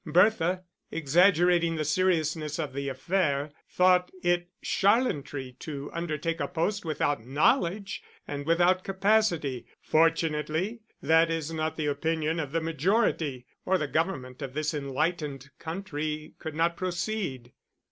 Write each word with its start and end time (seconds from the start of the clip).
Bertha, 0.03 0.63
exaggerating 0.89 1.75
the 1.75 1.85
seriousness 1.85 2.57
of 2.57 2.73
the 2.73 2.89
affair, 2.89 3.51
thought 3.69 4.09
it 4.23 4.49
charlantry 4.65 5.51
to 5.59 5.91
undertake 5.93 6.39
a 6.39 6.47
post 6.47 6.83
without 6.83 7.23
knowledge 7.23 8.01
and 8.27 8.47
without 8.47 8.83
capacity. 8.83 9.67
Fortunately 9.79 10.79
that 11.03 11.29
is 11.29 11.53
not 11.53 11.75
the 11.77 11.85
opinion 11.85 12.39
of 12.39 12.51
the 12.51 12.61
majority, 12.61 13.45
or 13.63 13.77
the 13.77 13.87
government 13.87 14.41
of 14.41 14.55
this 14.55 14.73
enlightened 14.73 15.51
country 15.59 16.33
could 16.39 16.55
not 16.55 16.75
proceed. 16.75 17.51